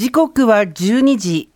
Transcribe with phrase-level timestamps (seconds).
[0.00, 1.50] 時刻は12時。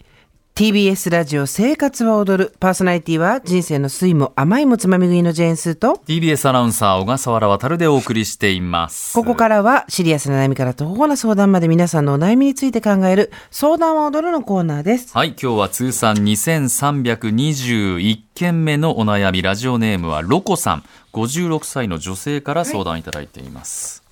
[0.54, 2.52] TBS ラジオ生活は踊る。
[2.60, 9.14] パーソナリティは人生の酸いも甘いもつまみ食いのジェーンスーと、TBS アナウンサー小笠原渉でお送りしています。
[9.14, 15.16] ここからはシリアスな悩みから途方な相談まで皆さんのお悩みについて考える相談は踊るのコーナーです。
[15.16, 20.84] はい、今日は通算2321件目のお悩み、ラジオネームはロコさん、
[21.14, 24.03] 56歳の女性から相談いただいています。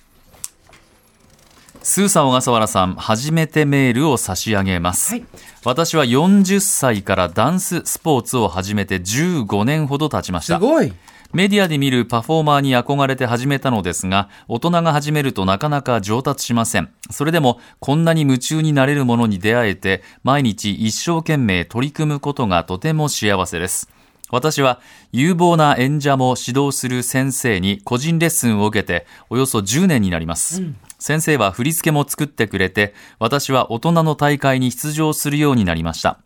[1.83, 5.11] スーさん、小笠原さん、初めてメールを差し上げます。
[5.11, 5.25] はい
[5.65, 10.59] 私は40歳からダンススポーツを始めて15年ほど経ちました。
[10.59, 10.91] ごい。
[11.31, 16.91] メディアで見るパフォーマーに憧れて始めたのですが、大人が始めるとなかなか上達しません。
[17.09, 23.89] それでも、こんなに夢中になれるものに出会えて、毎日一生懸命取り組むことがとても幸せです。
[24.33, 30.63] 私は有望な演者も指導する先生に個人レッスンを受けておよそ10年になります。
[30.97, 36.17] 先生は振り付けも作ってくれて、私は大人の大会に出場するようになりました。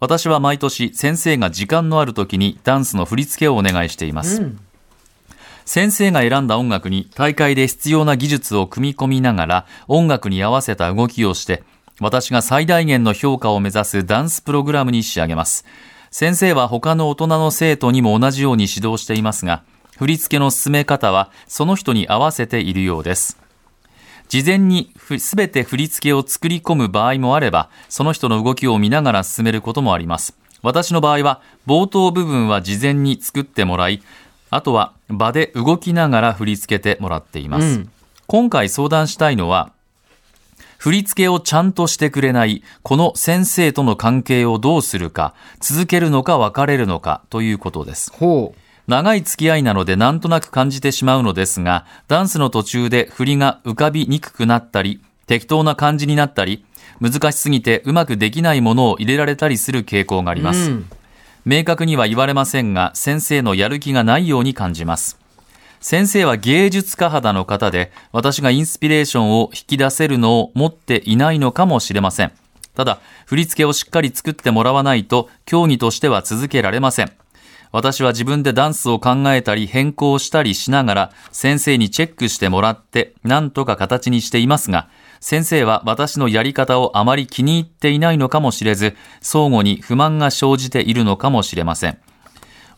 [0.00, 4.52] 私は毎年先生が時間のある時にダンスの振り付けをお願いしています。
[5.64, 11.62] 先生が選んだ音楽に大会で必要な技術を組み込みながら音楽に合わせた動きをして
[12.00, 15.64] 私が最大限の評価を目指すダンスプログラムに仕上げます。
[16.10, 19.62] 先生は他の大人の生徒にも同じように指導していますが
[19.96, 23.38] 振り付けの進め方はその人に合わせているようです。
[24.28, 30.36] 事前にすべて振り付けを作り込む場合もあれば、その人の動きを見ながら進めることもあります。
[30.62, 34.02] 私の場合は、冒頭部分は事前に作ってもらい、
[34.50, 37.86] あとは場で動きながら振り付けてもらっています。
[38.26, 39.72] 今回相談したいのは、
[40.86, 48.12] 振り付けをちゃんとしてくれない、この先生との関係をどうするか、続けるのか別れるのかということです。
[48.12, 48.60] ほう。
[48.86, 56.64] 長い付き合いなのでなんとなく感じてしまうのですが、ダンスの途中で振りが浮かびにくくなったり、適当な感じになったり、
[57.00, 60.70] 難しすぎてうまくできないものを入れられたりする傾向があります。
[61.44, 65.18] 明確には言われませんが、先生のやる気がないように感じます。
[65.80, 72.32] 先生は芸術家肌の方で、私がインスピレーションを引き出せるのを持っていないのかもしれません。
[72.74, 77.12] ただ、振り付けをしっかり作ってもらわないと、競技としては続けられません。
[77.72, 84.88] 私は自分でダンスを考えたり変更したりしながら先生にチェックしてもらって何とか形にしていますが
[85.20, 91.98] 先生は私のやり方をあまり気に入っていないのかもしれず相互に不満が生じているのかもしれません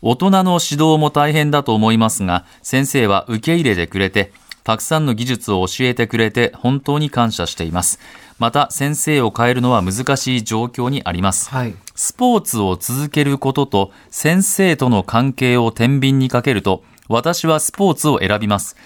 [0.03, 4.33] 大人の指導も大変だと思いますが先生は受け入れてくれて
[4.65, 7.99] たくさんの技術を教えてくれて本当に感謝しています
[8.39, 11.75] また先生を変えるのは難しい状況にありますはい。
[11.95, 18.77] スポーツを続けることと先生との関係を天秤にかけると私はスポーツを選びます。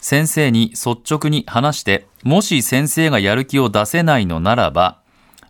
[0.00, 4.98] 先生に率直に話してもし先生がやる気を出せないのならば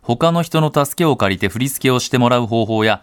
[0.01, 3.01] 他の人の助けを借りて振り付けをしてもらう方法や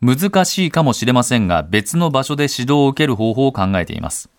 [0.00, 4.30] 難しいかもしれませんが別の場所で指導を受ける方法を考えています。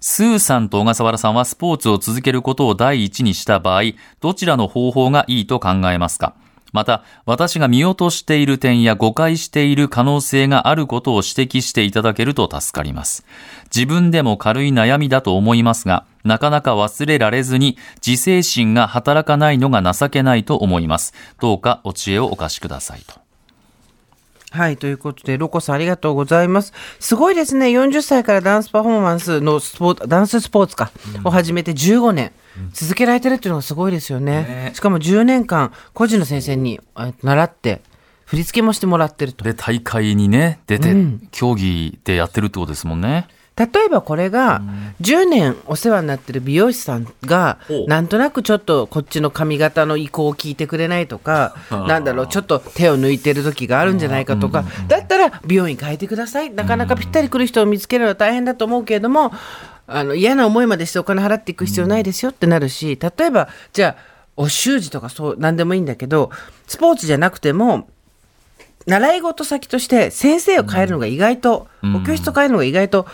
[0.00, 3.82] スーさんと小笠原さんはスポーツを続けることを第一にした場合、
[4.20, 6.34] どちらの方法がいいと考えますか？
[6.72, 13.24] また、私が見落としている点や誤解している可能性があることを指摘していただけると助かります。
[13.72, 21.12] 自分でも軽い悩みだと思いますが、なかなか忘れられずに自制心が働かないのが情けないと思います。
[21.40, 23.20] どうかお知恵をお貸しくださいと。
[24.52, 24.76] はい。
[24.76, 26.72] ということで、ロコさんありがとうございます。
[27.00, 27.68] すごいですね。
[27.68, 30.92] 40歳からダンスパフォーマンスのスポーツ、ダンススポーツか、
[31.24, 32.32] を始めて15年。
[32.74, 34.42] 続けられてるっていうのがすごいですよね。
[34.42, 37.80] ねしかも10年間、個人の先生にあ習って、
[38.26, 39.44] 振り付けもしてもらってると。
[39.44, 40.94] で、大会にね、出て、
[41.30, 43.26] 競技でやってるってことですもんね。
[43.66, 44.62] 例えばこれが
[45.00, 56.50] 10年お世話になってる美容師さんがなんとなくちょっとこっちの髪型の意向を聞いてくれないとかなんだろうちょっと手を抜いてる時があるんじゃないかとかだったら美容院変えてください。
[56.50, 59.32] なかなかぴったり来る人を見つけるのは大変だと思うけれども
[59.86, 66.30] あの嫌な思いまでしてお金払っていく必要ないですよってなるし例えばじゃあお習字とかそう何でもいいんだけど
[66.66, 67.88] スポーツじゃなくても
[68.86, 73.06] 習い事先として先生を変えるのが意外と、お教室を変えるのが意外とう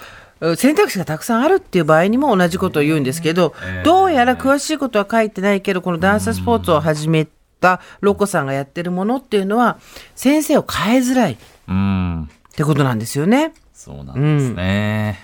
[0.57, 3.55] 選択肢がたくさんあるっていう場合にも同じことを言うんですけど、
[3.85, 7.27] どうやら詳しいことは書いてないけどこのダンススポーツを始め
[7.61, 9.79] たロコさんがやってるものっていうのは
[10.15, 11.37] 先生を変えづらいっ
[11.69, 12.29] うん。
[12.55, 13.53] てことなんですよね。
[13.73, 15.19] そうなんですね。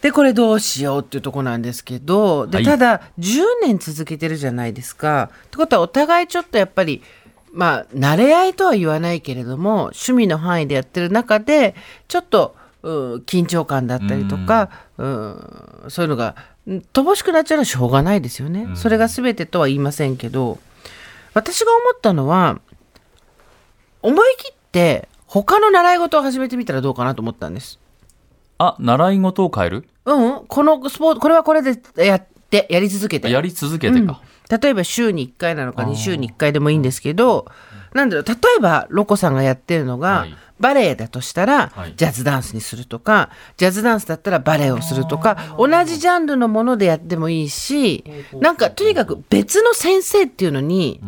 [0.00, 5.30] でこれどうしようっていうとこなんですけどではいただ10年続けてるじゃないですか。
[5.46, 7.02] ってことはお互いちょっとやっぱり
[7.52, 11.74] まあ慣れ合いとは言わないけれども趣味の範囲でやってる中で
[12.06, 16.36] ちょっとうん緊張感だったりとか、うん、そういうのが
[16.66, 18.68] うん乏しくなっちゃうのはしょうがないですよね。
[18.74, 20.58] それが全てとは言いませんけど
[21.34, 22.60] 私が思ったのは
[24.02, 27.80] 思い切って他の習い事を始めてみたらどうかなと思ったんです。
[28.58, 29.88] あ、習い事を変える？
[30.04, 33.30] うん、このスポーツこれはこれでやってやり続けて。
[33.30, 34.20] やり続けてか。
[34.48, 37.46] 例えば週に1回なのか2週に1回でもいいんですけど
[37.92, 41.94] なんだろう例えばロコさんがやってるのが、はいバレエだとしたら、はい。
[41.96, 51.00] ジャズダンスにするとかジャズダンスだったらバレエをするとか同じジャンルのものでやってもいいしなんかとにかく別の先生っていうのに、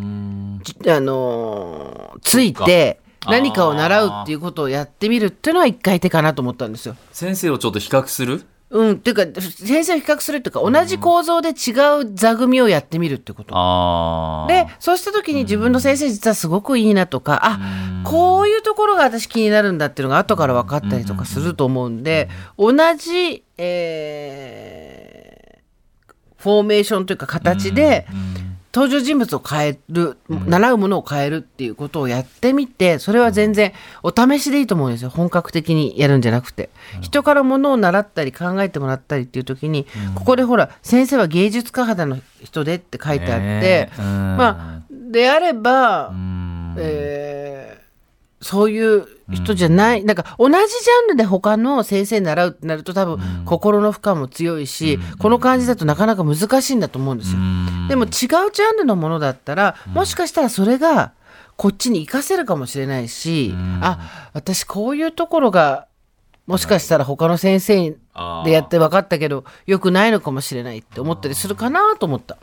[0.62, 2.94] じあのーついて
[3.24, 3.30] か。
[3.30, 6.96] 何かを習うっていうことをやってみるっていうのは一回手かなと思ったんですよ。
[7.12, 8.44] 先生をちょっと比較する？
[8.70, 13.56] うん、っていうか先生を比較するっていうか同じ構造で違う座組をやってみるってこと。
[13.56, 14.48] ああ。
[14.48, 25.20] でそうした時に自分の先生実はすごくいいなとかあこういうところが私気になるんだっていうのが後から分かったりとかすると思うんで同じ、えー
[26.40, 28.06] フォーメーションというか形で
[28.72, 33.72] 登場人物を変える習うものを変えるっていうことをやってみてそれは全然
[34.02, 35.10] お試しでいいと思うんですよ。
[35.10, 36.70] 本格的にやるんじゃなくて。
[37.00, 46.74] 人からものを習ったり考えてもらったりっていう時にここでほら先生は芸術家肌の人でって書いてあって、まあであれば、うん。
[46.78, 47.80] えー
[48.42, 50.66] そういう人じゃない、なんか同じジャ
[51.06, 57.38] ンルで他の先生に習うってなると多分心の負荷も強いし、この感じだとなかなか難しいんだと思うんですよ。
[57.88, 58.44] でも違うジャ
[58.74, 61.12] ンルのものだったら、もしかしたらそれが
[61.56, 65.86] こっちに活かせるかもしれないし、あ私こういうところが
[66.46, 67.90] もしかしたら他の先生
[68.44, 72.38] でやって分かったけどよくないのかもしれないって思ったりするかなと思った。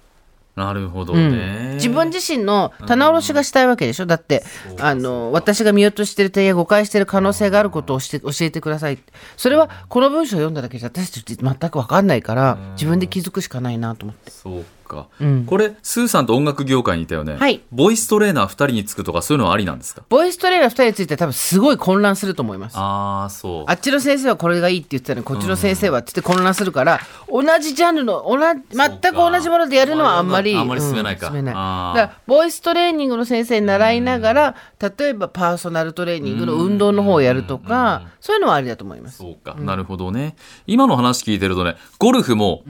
[0.57, 1.31] なるほどうん。
[1.31, 1.75] ね。
[1.75, 4.06] 自分自身の棚卸しがしたいわけでしょ？
[4.07, 4.44] だって
[4.80, 8.98] あの私が見落としてる点や誤解してる可能性があることをして教えてください。
[9.38, 14.31] それはこの文章を読んだだけじゃ私たち全く分かんないから自分で気づくしかないなと思って。
[14.31, 15.45] そうか、うん。
[15.45, 17.62] これスーさんと音楽業界にいたよね、はい。
[17.72, 20.04] ボイストレーナー2人につくとかそういうのはありなんですか？
[20.10, 22.78] ボイストレーナー2人については多分すごい混乱すると思います。
[22.78, 23.63] ああそう。
[23.68, 27.00] あっちの先生はこれがいいって言ってたのにこっちの先生はって言って混乱するから
[27.30, 39.18] 同じジャンルの同じ全く同じものでやるのはあんまりあんまり進めないかうん進めないだからボイストレーニングの先生に習いながら例えばパーソナルトレーニングの運動の方をやるとかそういうのはありだと思います。
[39.18, 40.36] そうか、なるほどね。
[40.66, 42.63] 今の話聞いてるとねゴルフも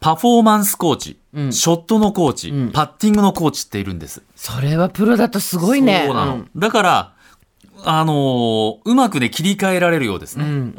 [0.00, 4.22] パフォーマンスコーチ、ショットのコーチ、パッティングのコーチっているんです。
[4.36, 6.04] それはプロだとすごいね。
[6.06, 6.50] そうなの、うん。
[6.56, 7.11] だから
[7.84, 10.74] あのーうまくね切り替えられるようですね、うん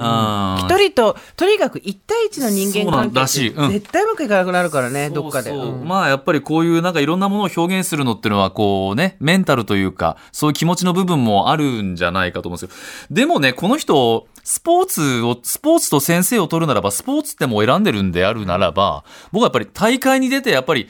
[0.60, 3.72] 一人ととにかく一対一の人間関係ってらしいうん。
[3.72, 5.54] 絶対うまくいかなくなるからねどっかで。
[5.54, 13.16] まあやっぱりこういうなんかいろんなものを表現するのっていうのはこうね、メンタルというか、そういう気持ちの部分もあるんじゃないかと思うんですけど。
[13.16, 20.90] でもね、この人、スポーツを、スポーツと先生を取るならば、スポーツってもう選んでるんであるならば、僕はやっぱり大会に出てやっぱり、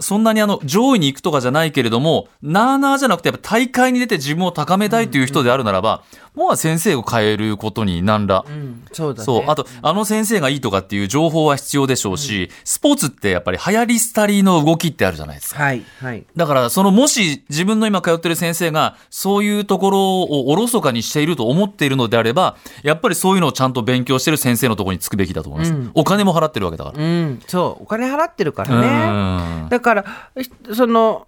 [0.00, 6.04] そんなにあの上位に行くとかじゃないけれども、なあなあじゃなくてやっぱ大会に出て自分を高めたいという人であるならば、
[6.38, 9.44] もう先生を変えることに何ら、うんそうだねそう。
[9.48, 15.62] あと、あの先生がいいとかっていう情報は必要でしょうし、スポーツってやっぱり流行り廃りの動きってあるじゃないですか。
[15.62, 25.90] はいはいだから、そのもし自分の今通ってる先生がそういうところをおろそかにしていると思っているのであれば、やっぱりそういうのをちゃんと勉強してる先生のところにつくべきだと思います。
[25.94, 27.02] お金も払ってるわけだから。
[27.02, 30.04] うんそうお金払ってるからねうんだから
[30.36, 31.26] ひその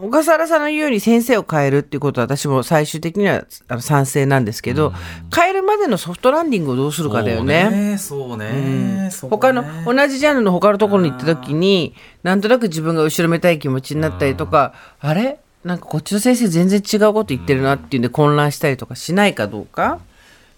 [0.00, 3.44] 小笠原さんの言うように先生を変えるっていうことは私も最終的には
[3.80, 4.92] 賛成なんですけど、
[5.34, 7.96] 変えるまでのソフトランディングをどうするかだよね。
[7.98, 9.08] そうね。
[9.10, 9.36] そうね。
[9.36, 15.38] 他の同じジャンルの他のところに行った時になんとなく自分が後ろめたい気持ちになったりとかあれ？
[15.64, 19.98] なんかこっちの先生全然違うこと言ってるなっていうんで混乱したりとかしないかどうか？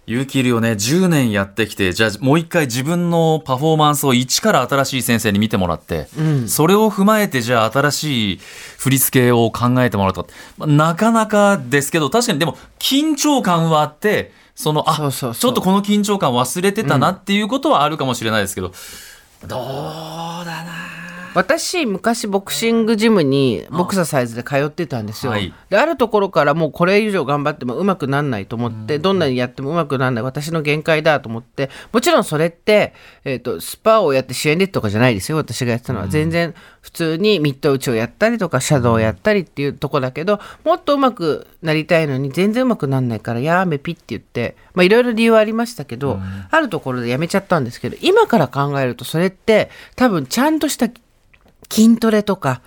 [0.08, 0.72] 勇気いるよね。
[0.72, 6.08] 10年やってきて、じゃあもう一回自分のパフォーマンスを一から新しい先生に見てもらって、
[6.46, 8.40] それを踏まえてじゃあ新しい
[8.78, 15.40] 振り付けを考えてもらうとか、まあなかなかですけど、確かにでも緊張感はあって、その、あ、そうそうそう。
[15.40, 18.72] ちょっとこの緊張感忘れてたなっていうことはあるかもしれないですけど、
[19.46, 19.60] どう
[20.44, 20.97] だな
[21.34, 25.52] 私昔ボクシングジムにボクササイズで通ってたんですよ、はい。
[25.68, 31.70] であるところからもうこれ以上頑張ってもうまくなんないと思って、どんなにやってもうまくなんない私の限界だと思って。
[31.92, 32.94] もちろんそれって、
[33.24, 35.38] えー、とスパをやって試合に出てとかじゃないですよ。
[35.38, 46.18] 私がやってたのは、全然普通にミット打ちをやったりとかシャドウをやったりっていうとこだけどもっとうまくなりたいのに全然うまくなんないからやめピッて言ってまあいろいろ理由はありましたけど、
[46.50, 50.88] あるところでやめちゃったんですけど今から考えるとそれって多分ちゃんとした
[51.70, 52.62] 筋トレとか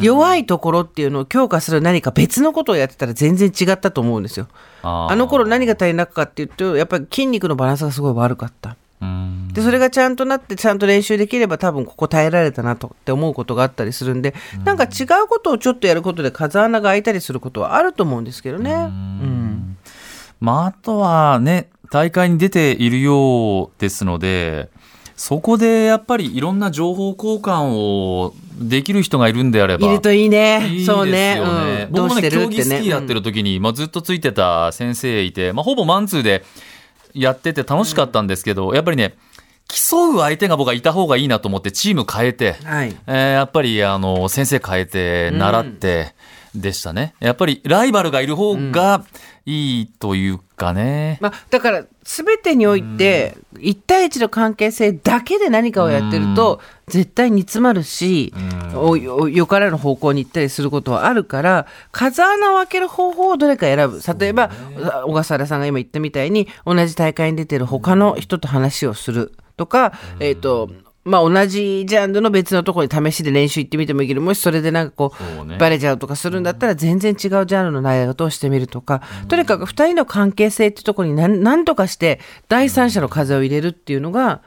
[0.00, 4.48] 弱いところっていうのを強化する何か別のことをやってたら全然違ったと思うんですよ。
[4.82, 8.76] あの頃何が足りなかったっていうとやっぱり筋肉のバランスがすごい悪かった。
[9.00, 14.34] うんでそれがちゃんとなってちゃんと練習できれば多分ここ耐えられたなとって思うことがあったりするんで、
[14.64, 18.72] なんか違うことをちょっとやることで風穴が開いたりすることはあると思うんですけどね。
[18.72, 19.76] うん
[20.42, 24.70] まあ、あとはね、大会に出ているようですので、
[25.22, 29.86] そこでやっぱりいろんな情報交換をできる人がいるんであれば。
[29.86, 30.66] いるといいね。
[30.66, 31.40] いいですそうね。
[31.40, 32.48] うん、僕もね、競。
[32.48, 36.42] 技スキーやってる時に、まあ、ずっとついてた先生いて、まあ、ほぼマンツーで
[37.14, 39.14] やってて楽しかったんですけど、やっぱりね、
[39.68, 42.96] 競う相手が僕はいた方がいいなと思ってチーム変えて、うんはい。
[43.06, 46.16] えーやっぱりあの先生変えて習って
[46.54, 49.04] でしたね、やっぱりライバルがいる方が
[49.46, 58.32] いいというかね、まあ、だから全てにおいて1対1の関係性だけで何かをやってると絶対煮詰まるし
[58.74, 64.00] おおよからぬ方向に行ったりすることはあるから風穴を開ける方法をどれか選ぶ。
[64.18, 64.50] 例えば
[65.06, 70.70] 小笠原さんが今言ったみたいに同じ大会に出てる他の人と話をするとか、えっ、と
[71.04, 75.56] まあ同じジャンルの別のところに試しで練習行ってみてもいいけどもしそれでなんかこそうね。
[75.56, 84.42] うバレちゃうとかするんだったら全然違うジャンルの内容を通してみるとか、とにかく2人の関係性ってところに何何とかして第三者の風を入れるっていうのが、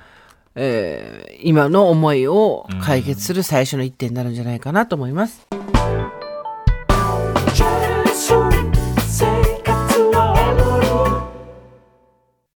[0.56, 5.46] えー今の思いを解決する最初の一点になるんじゃないかなと思います。
[5.52, 5.65] Generation